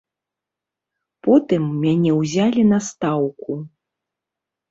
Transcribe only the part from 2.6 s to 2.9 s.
на